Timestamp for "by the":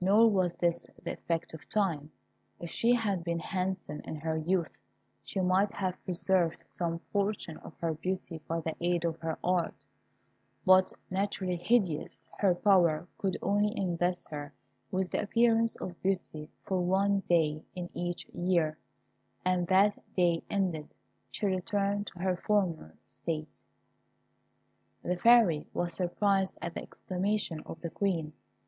8.46-8.76